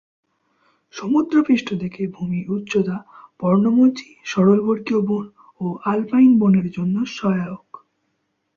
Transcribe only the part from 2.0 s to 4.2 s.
ভূমির উচ্চতা পর্ণমোচী,